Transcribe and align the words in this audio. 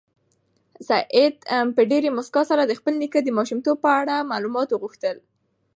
سعید 0.87 1.35
په 1.75 1.81
ډېرې 1.91 2.09
موسکا 2.17 2.41
سره 2.51 2.63
د 2.65 2.71
خپل 2.79 2.93
نیکه 3.01 3.19
د 3.23 3.29
ماشومتوب 3.37 3.77
په 3.85 3.89
اړه 3.99 4.27
معلومات 4.31 4.67
وغوښتل. 4.71 5.17